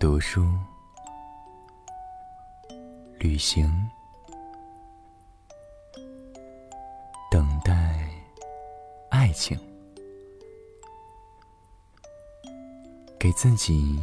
[0.00, 0.48] 读书、
[3.18, 3.68] 旅行、
[7.28, 8.08] 等待
[9.10, 9.58] 爱情，
[13.18, 14.00] 给自己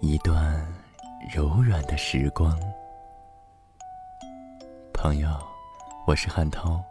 [0.00, 0.66] 一段
[1.30, 2.58] 柔软的时光。
[4.94, 5.28] 朋友，
[6.06, 6.82] 我是汉涛，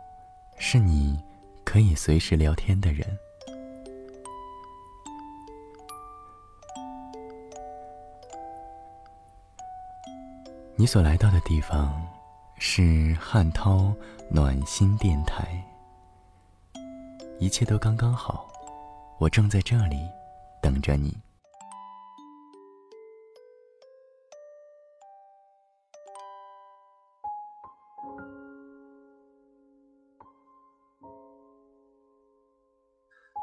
[0.59, 1.19] 是你
[1.65, 3.17] 可以随时聊天的人。
[10.79, 11.99] 你所来到的地方
[12.59, 13.91] 是汉涛
[14.29, 15.59] 暖心电台，
[17.39, 18.47] 一切都刚刚好，
[19.17, 20.07] 我正在这里
[20.61, 21.17] 等着你。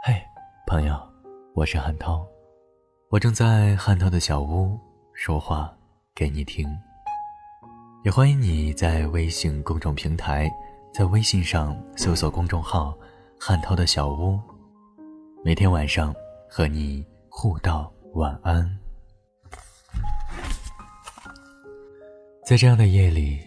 [0.04, 0.14] 嘿，
[0.68, 0.96] 朋友，
[1.52, 2.24] 我是汉涛，
[3.08, 4.78] 我正在汉涛的小屋
[5.12, 5.76] 说话
[6.14, 6.72] 给你听。
[8.04, 10.46] 也欢迎你在微信公众平台，
[10.92, 12.94] 在微信上搜索公众号
[13.40, 14.38] “汉涛的小屋”，
[15.42, 16.14] 每天晚上
[16.46, 18.78] 和你互道晚安。
[22.44, 23.40] 在这样的夜里，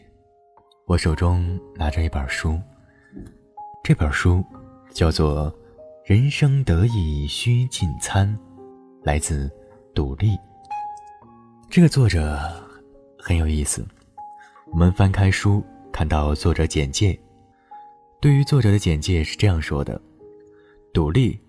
[0.87, 2.59] 我手中拿着一本书，
[3.83, 4.43] 这本书
[4.89, 5.51] 叫做
[6.03, 8.27] 《人生得意须尽餐》，
[9.03, 9.51] 来自
[9.93, 10.35] 杜丽。
[11.69, 12.39] 这个作者
[13.19, 13.85] 很有意思。
[14.71, 17.17] 我们翻开书，看到作者简介。
[18.19, 19.99] 对于作者的简介是这样说的：
[20.93, 21.39] 独立，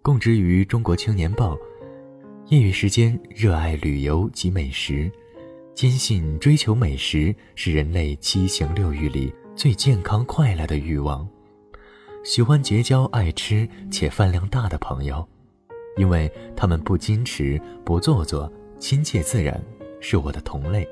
[0.00, 1.54] 供职于《中国青年报》，
[2.48, 5.10] 业余时间热爱旅游及美食，
[5.74, 11.28] 坚信追求美食是人类七情六欲里最健康快乐的欲望。
[12.24, 15.26] 喜欢结交爱吃且饭量大的朋友，
[15.96, 19.62] 因为他们不矜持、不做作、亲切自然，
[20.00, 20.88] 是我的同类。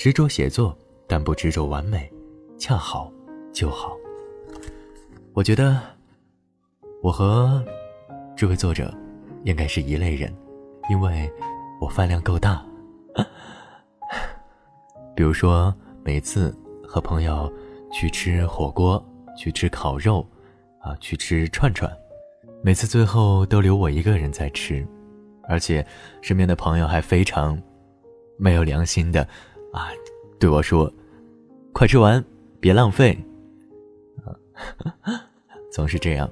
[0.00, 0.74] 执着写作，
[1.06, 2.10] 但不执着完美，
[2.56, 3.12] 恰好
[3.52, 3.94] 就好。
[5.34, 5.78] 我觉得，
[7.02, 7.62] 我和
[8.34, 8.90] 这位作者
[9.44, 10.34] 应该是一类人，
[10.88, 11.30] 因为
[11.82, 12.64] 我饭量够大。
[15.14, 17.52] 比如说，每次和朋友
[17.92, 19.04] 去吃火锅、
[19.36, 20.26] 去吃烤肉，
[20.80, 21.94] 啊，去吃串串，
[22.64, 24.82] 每次最后都留我一个人在吃，
[25.46, 25.86] 而且
[26.22, 27.60] 身边的朋友还非常
[28.38, 29.28] 没有良心的。
[29.72, 29.88] 啊，
[30.38, 30.92] 对我说
[31.72, 32.24] ：“快吃完，
[32.58, 33.16] 别浪费。
[35.70, 36.28] ”，总是这样。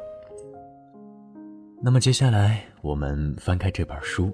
[1.81, 4.33] 那么接下来，我们翻开这本书，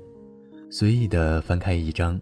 [0.70, 2.19] 随意的翻开一张，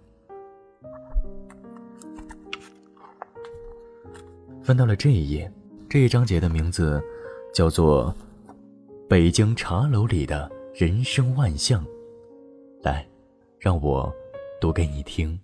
[4.63, 5.51] 翻到了这一页。
[5.89, 7.01] 这一章节的名字
[7.55, 8.13] 叫做
[9.09, 11.85] 《北京茶楼里的人生万象》。
[12.83, 13.07] 来，
[13.61, 14.13] 让我
[14.61, 15.39] 读给你听。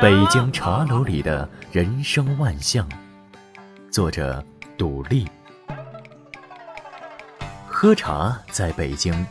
[0.00, 2.88] 北京茶楼里的人生万象，
[3.90, 4.44] 作者
[4.76, 5.26] 杜丽。
[7.66, 9.24] 喝茶在北京，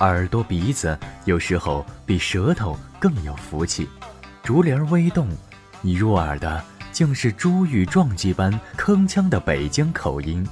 [0.00, 3.88] 耳朵鼻子有时候比舌头更有福气。
[4.42, 5.28] 竹帘微动，
[5.80, 10.46] 你入耳的竟是珠玉撞击般铿锵的北京口音，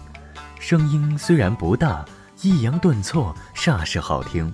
[0.58, 2.04] 声音虽然不大，
[2.40, 4.52] 抑扬顿挫煞是好听。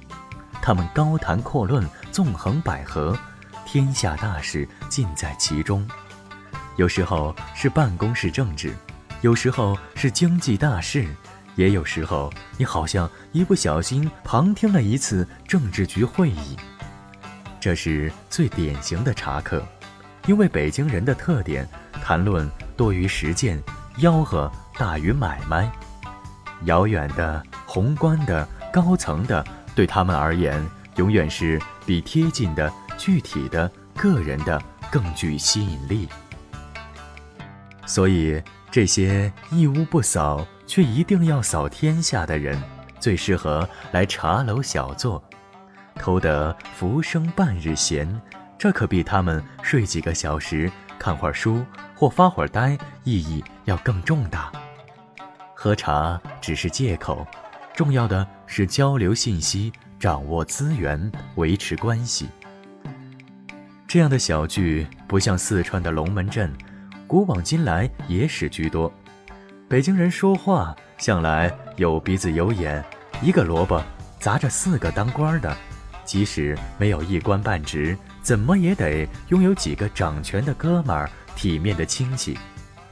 [0.60, 3.16] 他们高谈阔论，纵横捭阖。
[3.66, 5.86] 天下大事尽在其中，
[6.76, 8.72] 有时候是办公室政治，
[9.22, 11.04] 有时候是经济大事，
[11.56, 16.56] 也有时候你好像一不小心旁听了一次政治局会议。
[17.60, 19.66] 这是最典型的茶客，
[20.26, 21.68] 因为北京人的特点，
[22.00, 23.60] 谈论多于实践，
[23.98, 25.70] 吆喝大于买卖。
[26.66, 29.44] 遥远的、宏观的、高层的，
[29.74, 32.72] 对他们而言，永远是比贴近的。
[32.96, 36.08] 具体的个人的更具吸引力，
[37.86, 42.60] 所以这些一屋不扫却一定要扫天下的人，
[42.98, 45.22] 最适合来茶楼小坐，
[45.94, 48.20] 偷得浮生半日闲，
[48.58, 54.52] 这可比他们睡几个小时、看会儿书或发会儿呆意义要更重大。
[55.54, 57.26] 喝茶只是借口，
[57.74, 62.28] 重要的是交流信息、掌握资源、维持关系。
[63.96, 66.52] 这样的小聚不像四川的龙门阵，
[67.06, 68.92] 古往今来野史居多。
[69.70, 72.84] 北京人说话向来有鼻子有眼，
[73.22, 73.82] 一个萝卜
[74.20, 75.56] 砸着四个当官的，
[76.04, 82.38] 即使没有一官半职，怎么也得拥有几个掌权的哥们儿、体面的亲戚。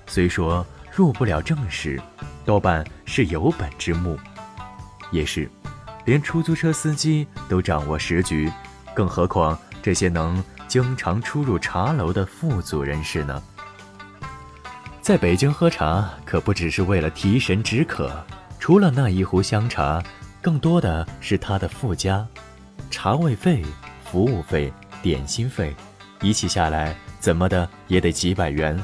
[0.06, 2.00] 虽说入不了正室，
[2.46, 4.18] 多半是有本之木。
[5.12, 5.50] 也是，
[6.06, 8.50] 连出租车司机都掌握时局，
[8.94, 10.42] 更何况这些能
[10.74, 13.40] 经常出入茶楼的富足人士呢？
[15.00, 18.12] 在北京喝茶，可不只是为了提神止渴，
[18.58, 20.02] 除了那一壶香茶，
[20.42, 22.26] 更多的是它的附加，
[22.90, 23.64] 茶位费、
[24.04, 25.72] 服务费、点心费，
[26.20, 28.76] 一起下来，怎么的也得几百元。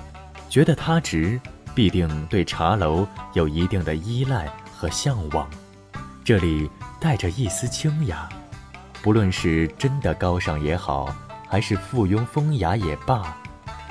[0.49, 1.41] 觉得它值，
[1.75, 5.51] 必定对茶楼有一定的依赖和向往。
[6.23, 6.71] 这里
[7.01, 8.29] 带着一丝清雅，
[9.03, 11.13] 不论是真的高尚也好，
[11.51, 13.37] 还是附庸风雅也罢，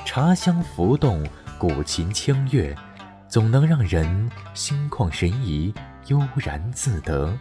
[0.05, 1.23] 茶香浮动。
[1.57, 2.73] 古琴清乐，
[3.27, 5.73] 总能让人心旷神怡、
[6.07, 7.37] 悠然自得。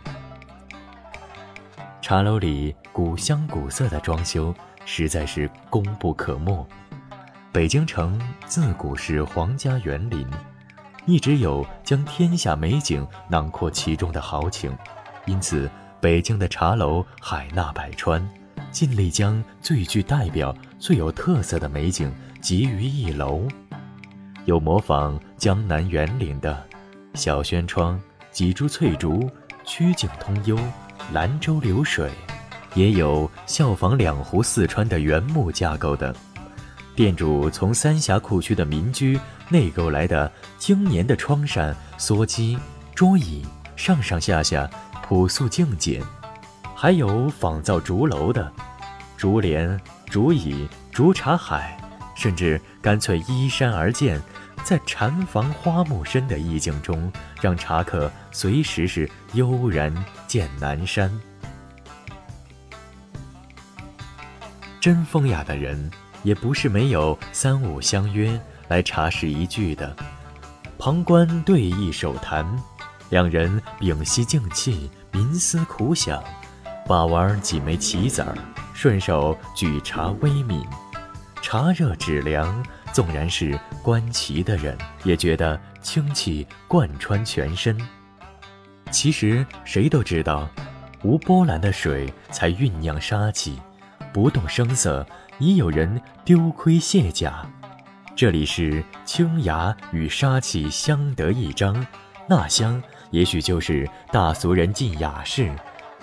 [2.03, 4.53] 茶楼里古香古色的装修，
[4.85, 6.67] 实在是功不可没。
[7.53, 10.27] 北京城自古是皇家园林，
[11.07, 14.77] 一直有将天下美景囊括其中的豪情，
[15.27, 18.29] 因此北京的茶楼海纳百川，
[18.79, 23.43] 尽力将最具代表、最有特色的美景集于一楼。
[24.45, 26.65] 有模仿江南园林的
[27.15, 29.29] 小轩窗、几株翠竹、
[29.65, 30.57] 曲径通幽、
[31.13, 32.09] 兰舟流水，
[32.77, 36.15] 也有效仿两湖四川的原木架构的。
[36.95, 42.57] 店主从三峡库区的民居内购来的经年的窗扇、梭机、
[42.95, 44.71] 桌椅，上上下下
[45.03, 46.01] 朴素静简。
[46.77, 48.53] 还有仿造竹楼的，
[49.19, 51.77] 竹帘、竹椅、竹茶海，
[52.15, 54.19] 甚至干脆依山而建。
[54.65, 57.11] 在禅房花木深的意境中，
[57.41, 59.93] 让茶客随时是悠然
[60.27, 61.11] 见南山。
[64.79, 65.91] 真风雅的人，
[66.23, 68.39] 也不是没有三五相约
[68.69, 69.97] 来茶室一聚的。
[70.79, 72.47] 旁观对弈手谈，
[73.11, 76.23] 两人屏息静气，冥思苦想，
[76.87, 78.37] 把玩几枚棋子儿，
[78.81, 80.65] 顺手举茶微抿，
[81.43, 82.65] 茶热止凉。
[82.93, 87.77] 纵然是观棋的人，也觉得清气贯穿全身。
[88.93, 90.49] 其实谁都知道，
[91.03, 93.61] 无波澜的水才酝酿杀气，
[94.13, 95.05] 不动声色
[95.41, 97.45] 已有人丢盔卸甲。
[98.15, 101.85] 这里是清雅与杀气相得益彰，
[102.29, 105.51] 那香也许就是大俗人进雅室。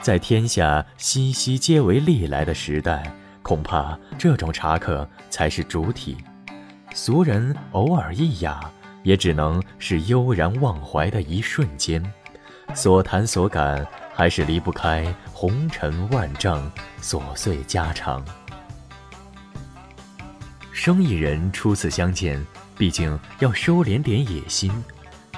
[0.06, 3.12] 在天下熙熙皆为利来的时代，
[3.42, 6.16] 恐怕这种茶客才是主体。
[6.94, 8.72] 俗人偶尔一雅，
[9.02, 12.06] 也只能是悠然忘怀的一瞬间，
[12.75, 16.72] 所谈所感还是离不开红尘万丈、
[17.02, 18.24] 琐碎家常。
[20.72, 22.40] 生意人初次相见，
[22.78, 24.72] 毕竟要收敛点野心，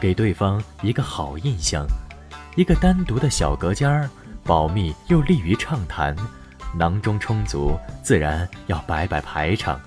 [0.01, 1.87] 给对方一个好印象。
[2.57, 4.09] 一个单独的小隔间儿，
[4.47, 6.15] 保密又利于畅谈，
[6.73, 9.77] 囊中充足，自然要摆摆排场。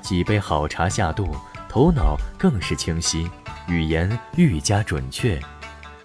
[0.00, 1.36] 几杯好茶下肚，
[1.68, 3.28] 头脑更是清晰，
[3.66, 5.40] 语言愈加准确。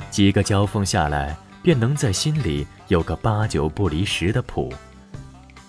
[0.09, 4.73] 几个交锋下来，便能在心里有个八九不离十的谱。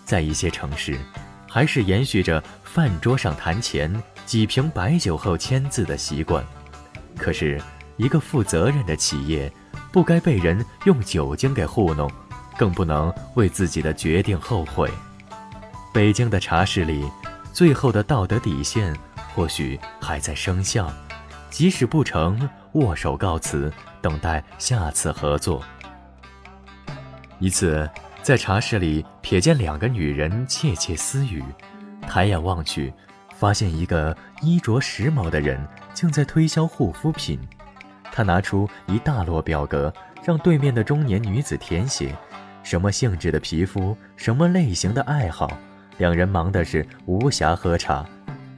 [0.07, 0.99] 在一些城市，
[1.47, 6.43] 还是延续着饭桌上谈钱、几瓶白酒后签字的习惯。
[7.19, 7.61] 可是，
[7.99, 9.53] 一个负责任的企业，
[9.93, 12.11] 不该被人用酒精给糊弄，
[12.57, 14.91] 更不能为自己的决定后悔。
[15.93, 17.09] 北京的茶室里。
[17.53, 18.97] 最后的道德底线
[19.35, 20.91] 或许还在生效，
[21.51, 23.71] 即使不成，握手告辞，
[24.01, 25.63] 等待下次合作。
[27.39, 27.87] 一次
[28.23, 31.45] 在茶室里瞥见两个女人窃窃私语，
[32.09, 32.91] 抬眼望去，
[33.37, 37.39] 发现一个衣着时髦的人正在推销护肤品。
[38.13, 39.93] 他拿出一大摞表格，
[40.23, 42.15] 让对面的中年女子填写，
[42.63, 45.51] 什么性质的皮肤，什么类型的爱好。
[45.99, 48.05] 两人忙的是无暇喝茶，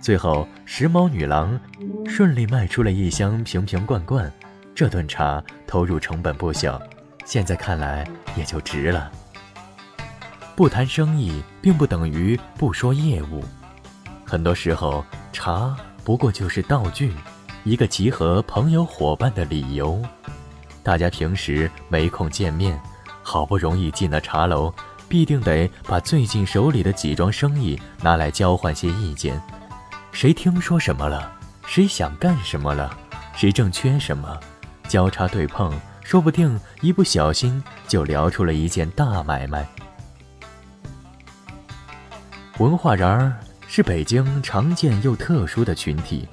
[0.00, 1.58] 最后时髦女郎
[2.06, 4.30] 顺利卖出了一箱瓶瓶罐罐，
[4.74, 6.80] 这顿茶投入成本不小，
[7.24, 8.06] 现在看来
[8.36, 9.10] 也就值了。
[10.56, 13.42] 不谈生意，并不等于不说业务，
[14.24, 17.12] 很多时候茶不过就是道具，
[17.64, 19.98] 一个集合朋友伙伴的理由。
[20.82, 22.78] 大家平时没空见面，
[23.22, 24.72] 好不容易进了茶楼。
[25.06, 29.40] 必定得把最近手里的几桩生意拿来交换些意见，
[30.12, 31.30] 谁听说什么了？
[31.66, 32.94] 谁想干什么了？
[33.34, 34.38] 谁正缺什么？
[34.88, 39.66] 交叉对碰，说不定一不小心就聊出了一件大买卖。
[42.58, 46.26] 文化人儿是北京常见又特殊的群体，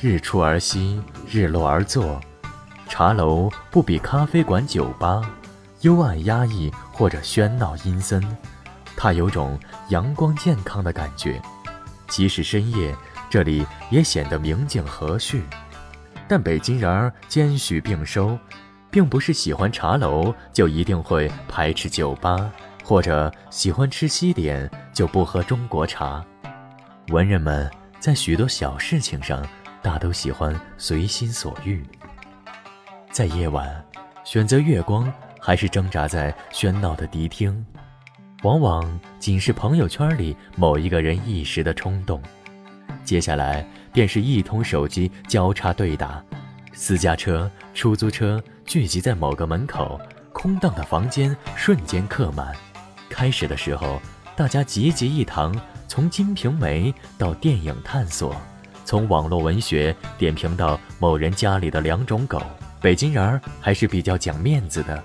[0.00, 2.20] 日出而息，日落而作。
[2.88, 5.20] 茶楼不比咖啡馆、酒吧
[5.80, 8.22] 幽暗压抑或者喧闹阴森，
[8.96, 11.40] 它有种阳光健康的感觉。
[12.08, 12.94] 即使深夜，
[13.28, 15.42] 这里也显得明净和煦。
[16.28, 18.38] 但北京人儿兼许并收。
[18.88, 22.50] 并不是喜欢茶楼就一定会排斥酒吧，
[22.82, 26.24] 或者喜欢吃西点就不喝中国茶。
[27.08, 29.46] 文人们在许多小事情上
[29.86, 31.80] 大都喜欢随心所欲。
[33.12, 33.84] 在夜晚，
[34.24, 37.64] 选择月光还是挣扎在喧闹的迪厅，
[38.42, 42.20] 往往仅是朋友圈里某一个人一时的冲动。
[43.04, 46.20] 接下来便是一通手机交叉对打，
[46.72, 48.42] 私家车、出租车。
[48.64, 50.00] 聚集在某个门口，
[50.32, 52.52] 空荡的房间瞬间客满。
[53.08, 54.02] 开始的时候，
[54.34, 55.54] 大家集集一堂，
[55.86, 58.34] 从《金瓶梅》到电影探索，
[58.86, 62.40] 从网络文学点评到某人家里的两种狗。
[62.80, 65.02] 北京人儿还是比较讲面子的，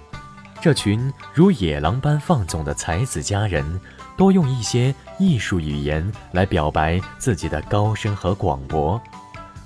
[0.62, 3.82] 这群如野狼般放纵的才子佳人，
[4.16, 9.02] 多用一些艺术语言来表白自己的高深和广博。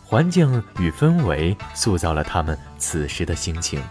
[0.05, 3.81] 环境与氛围塑造了他们此时的心情。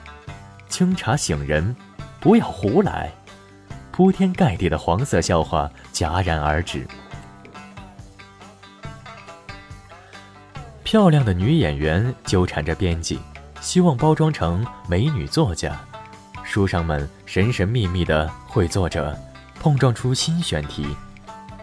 [0.68, 1.76] 清茶醒人，
[2.18, 3.12] 不要胡来。
[3.92, 6.86] 铺天盖地的黄色笑话戛然而止。
[10.94, 13.18] 漂亮的女演员纠缠着编辑，
[13.60, 15.76] 希望包装成美女作家。
[16.44, 19.12] 书商们神神秘秘的会作者，
[19.58, 20.86] 碰撞出新选题。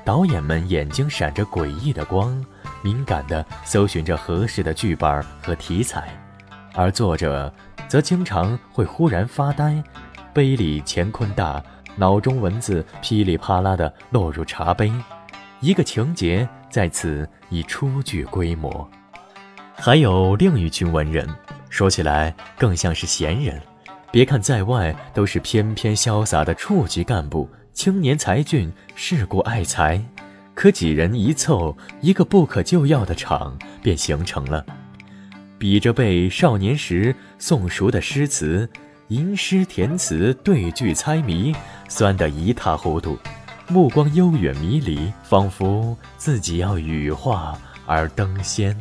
[0.03, 2.45] 导演们眼睛闪着诡异的光。
[2.81, 6.13] 敏感地搜寻着合适的剧本和题材，
[6.73, 7.53] 而作者
[7.87, 9.81] 则经常会忽然发呆，
[10.33, 11.63] 杯里乾坤大，
[11.95, 14.91] 脑中文字噼里啪啦地落入茶杯，
[15.61, 18.85] 一个情节在此已初具规模。
[19.83, 21.27] 还有另一群文人，
[21.67, 23.59] 说起来更像是闲人，
[24.11, 29.99] 别看在外都是翩翩潇洒的处级干部，青年才俊，世故爱财。
[30.53, 34.63] 可几人一凑，一个不可救药的场便形成了。
[35.57, 38.69] 比着背少年时诵熟的诗词，
[39.07, 41.55] 吟诗填词，对句猜谜，
[41.89, 43.17] 酸得一塌糊涂，
[43.67, 47.57] 目光悠远迷离，仿佛自己要羽化
[47.87, 48.79] 而登仙。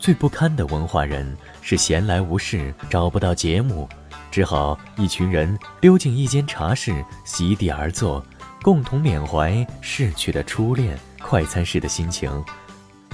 [0.00, 3.86] 最不堪的文化人是闲来无事，找不到节目，
[4.30, 8.24] 只好一群人溜进一间茶室，席地而坐。
[8.62, 12.30] 共同缅怀逝去的初恋，快餐式的心情，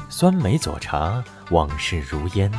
[0.09, 2.51] 酸梅佐茶，往事如烟。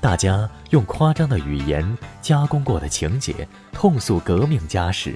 [0.00, 5.14] 大家用夸张的语言加工过的情节，痛诉革命家史。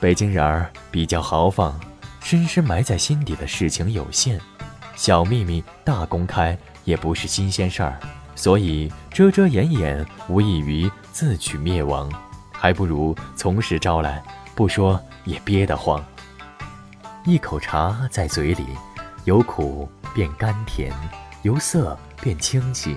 [0.00, 1.78] 北京人儿比较豪放，
[2.20, 4.40] 深深埋在心底的事情有限，
[4.96, 6.56] 小秘密大公开
[6.88, 8.00] 也不是新鲜事儿，
[8.34, 12.10] 所以遮遮掩掩无异于自取灭亡，
[12.50, 14.22] 还不如从实招来，
[14.54, 16.02] 不说也憋得慌。
[17.26, 18.64] 一口茶在嘴里，
[19.24, 20.90] 由苦变甘甜，
[21.42, 22.96] 由涩变清气，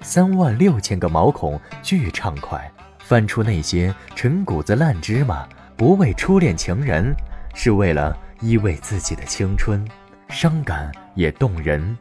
[0.00, 2.70] 三万六千个毛孔巨畅快，
[3.00, 7.12] 翻出那些陈谷子烂芝麻，不为初恋情人，
[7.56, 9.84] 是为了依偎自己的青春，
[10.28, 11.98] 伤感也动人，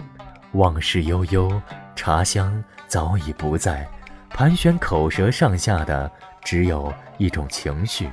[0.53, 1.61] 往事悠悠，
[1.95, 3.87] 茶香早已不在，
[4.29, 6.11] 盘旋口舌上下的
[6.43, 8.09] 只有一种情绪。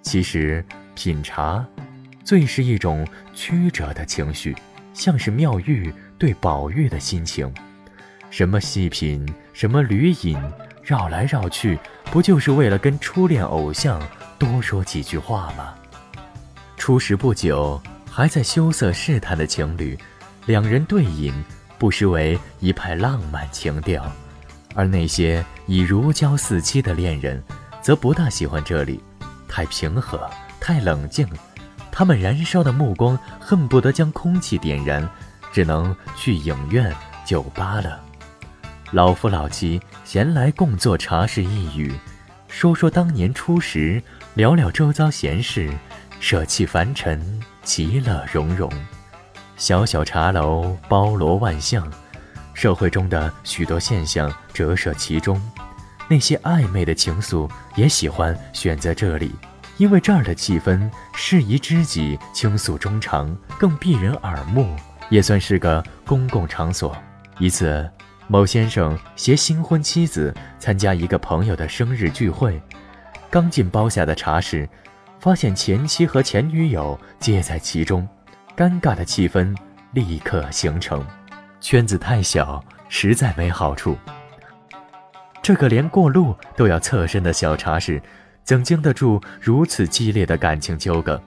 [0.00, 1.64] 其实，品茶，
[2.24, 4.56] 最是一种曲折的情绪，
[4.94, 7.52] 像是妙玉对宝玉的心情。
[8.30, 10.38] 什么细品，什么旅饮，
[10.82, 14.00] 绕来绕去，不就是为了跟初恋偶像
[14.38, 15.74] 多说几句话吗？
[16.78, 17.80] 初识不久，
[18.18, 19.96] 还在羞涩试探的情侣，
[20.46, 21.32] 两人对饮，
[21.78, 24.02] 不失为一派浪漫情调；
[24.74, 27.40] 而那些已如胶似漆的恋人，
[27.80, 29.00] 则不大喜欢这里。
[29.46, 31.28] 太平和，太冷静，
[31.92, 35.08] 他们燃烧的目光恨不得将空气点燃，
[35.52, 36.92] 只能去影院、
[37.24, 38.00] 酒吧了。
[38.90, 41.94] 老夫老妻闲来共坐茶室一语，
[42.48, 44.02] 说说当年初识，
[44.34, 45.72] 聊聊周遭闲事，
[46.18, 48.66] 舍弃凡尘，其乐融融。
[49.58, 51.86] 小小茶楼包罗万象，
[52.54, 55.38] 社会中的许多现象折射其中。
[56.08, 57.46] 那些暧昧的情愫
[57.76, 59.34] 也喜欢选择这里，
[59.76, 64.74] 因为这儿的气氛适宜知己倾诉衷肠，更避人耳目，
[65.10, 66.96] 也算是个公共场所。
[67.38, 67.86] 一次，
[68.28, 72.58] 某先生携新婚妻子参加一个朋友的生日聚会，
[73.28, 74.66] 刚进包下的茶室，
[75.18, 78.06] 发现前妻和前女友皆在其中，
[78.56, 79.54] 尴尬的气氛
[79.92, 81.04] 立刻形成。
[81.60, 83.98] 圈子太小，实在没好处。
[85.42, 88.00] 这个连过路都要侧身的小茶室，
[88.44, 91.20] 怎经得住如此激烈的感情纠葛？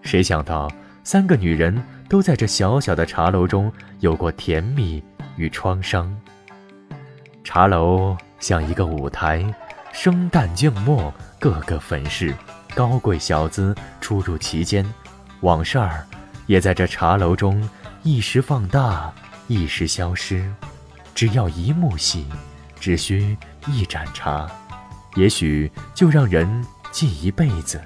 [0.00, 0.68] 谁想到，
[1.04, 5.02] 三个女人都在这小小的茶楼中有过甜蜜
[5.36, 6.12] 与创伤。
[7.44, 9.44] 茶楼像一个舞台，
[9.92, 12.34] 生旦净末各个粉饰，
[12.74, 14.84] 高贵小资出入其间，
[15.40, 16.06] 往事儿
[16.46, 17.68] 也在这茶楼中
[18.02, 19.12] 一时放大，
[19.46, 20.50] 一时消失。
[21.14, 22.26] 只要一幕戏，
[22.80, 23.36] 只需
[23.66, 24.50] 一盏茶，
[25.14, 27.80] 也许就让人记一辈子。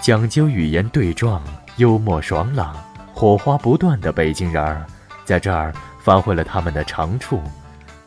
[0.00, 1.42] 讲究语言对撞，
[1.76, 2.76] 幽默爽朗，
[3.14, 4.86] 火花不断的北京人儿，
[5.24, 7.40] 在这儿发挥了他们的长处。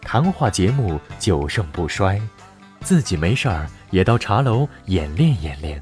[0.01, 2.21] 谈话节目久盛不衰，
[2.81, 5.81] 自己没事儿也到茶楼演练演练。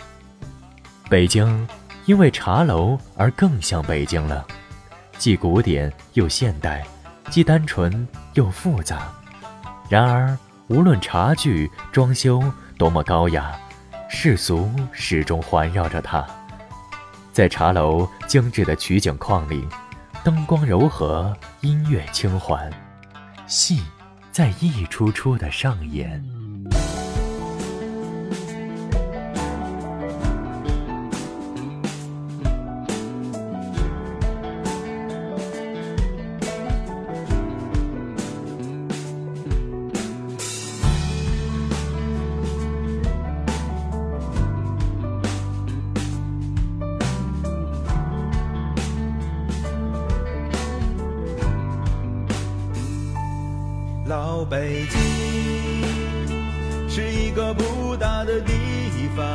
[1.09, 1.67] 北京
[2.05, 4.45] 因为茶楼而更像北京了，
[5.17, 6.83] 既古典又现代，
[7.29, 9.11] 既单纯又复杂。
[9.89, 12.43] 然而，无论茶具装修
[12.77, 13.57] 多么高雅，
[14.09, 16.25] 世俗始终环绕着它。
[17.31, 19.67] 在茶楼精致的取景框里，
[20.23, 22.71] 灯光柔和，音乐轻缓，
[23.47, 23.81] 戏。
[24.31, 26.19] 在一出出的上演。
[54.53, 55.01] 北京
[56.87, 58.53] 是一个不大的地
[59.15, 59.25] 方，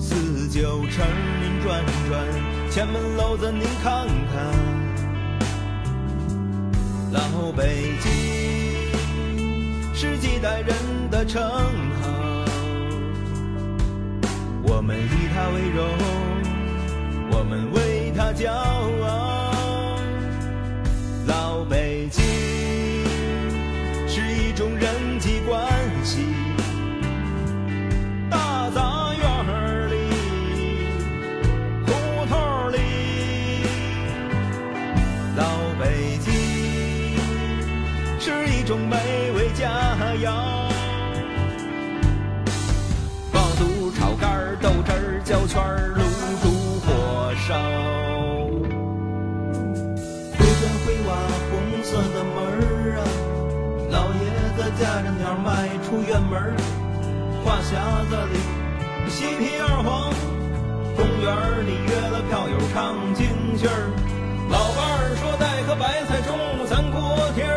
[0.00, 1.06] 四九城
[1.42, 2.26] 您转转，
[2.70, 4.42] 前门楼子您看看。
[7.12, 8.10] 老北京
[9.94, 10.74] 是几代人
[11.10, 12.08] 的称号，
[14.62, 15.86] 我们以它为荣，
[17.32, 19.51] 我们为它骄傲。
[47.48, 47.58] 烧，
[50.30, 51.10] 灰砖灰瓦，
[51.50, 51.52] 红
[51.82, 52.62] 色的门儿
[52.98, 53.02] 啊。
[53.90, 56.32] 老爷子驾着鸟迈出院门
[57.44, 58.38] 话匣子里
[59.10, 60.14] 嬉皮二黄，
[60.94, 63.26] 公园里约了票友唱京
[63.56, 63.90] 剧儿。
[64.48, 67.48] 老伴儿说带颗白菜中午咱过天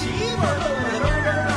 [0.00, 1.52] 媳妇儿乐得咯咯咯？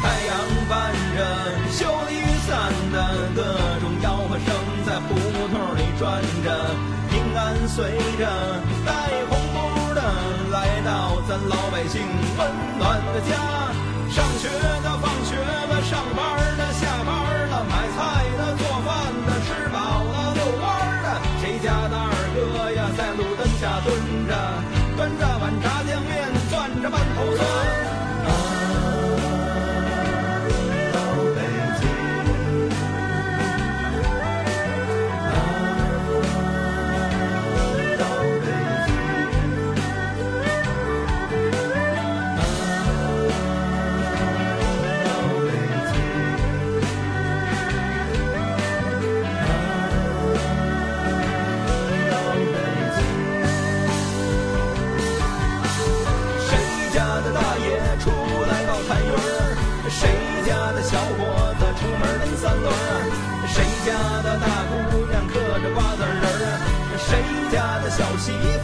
[0.00, 0.32] 太阳
[0.70, 0.72] 伴
[1.12, 1.20] 着
[1.68, 2.96] 秀丽雨伞的
[3.36, 3.44] 各
[3.84, 4.48] 种吆喝声，
[4.86, 5.12] 在胡
[5.52, 6.48] 同里转着，
[7.10, 8.24] 平安随着
[8.86, 8.88] 带
[9.28, 10.00] 红布的
[10.50, 12.00] 来到咱老百姓
[12.38, 12.40] 温
[12.78, 13.36] 暖的家。
[14.08, 14.48] 上学
[14.82, 14.97] 的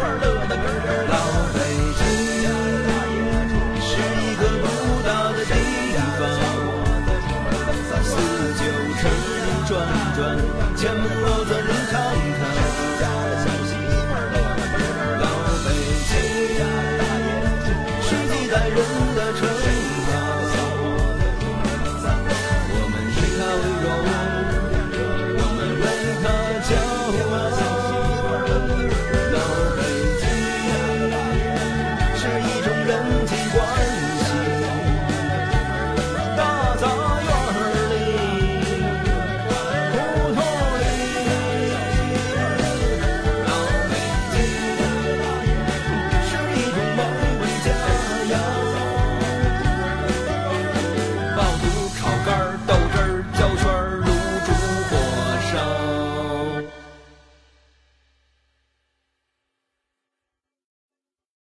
[0.04, 0.33] 媳妇儿